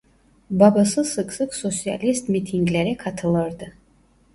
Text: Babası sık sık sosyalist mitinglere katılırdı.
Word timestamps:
Babası 0.49 1.03
sık 1.03 1.33
sık 1.33 1.53
sosyalist 1.55 2.29
mitinglere 2.29 2.97
katılırdı. 2.97 3.73